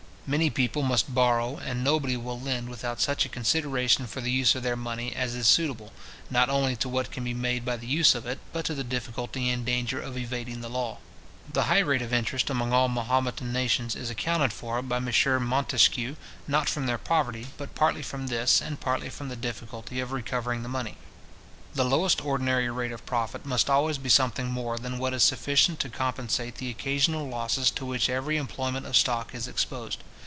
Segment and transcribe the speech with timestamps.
[0.27, 4.55] Many people must borrow, and nobody will lend without such a consideration for the use
[4.55, 5.91] of their money as is suitable,
[6.29, 8.85] not only to what can be made by the use of it, but to the
[8.85, 10.99] difficulty and danger of evading the law.
[11.51, 15.09] The high rate of interest among all Mahometan nations is accounted for by M.
[15.45, 16.15] Montesquieu,
[16.47, 20.63] not from their poverty, but partly from this, and partly from the difficulty of recovering
[20.63, 20.95] the money.
[21.73, 25.81] The lowest ordinary rate of profit must always be something more than what is sufficient
[25.81, 30.01] to compensate the occasional losses to which every employment of stock is exposed.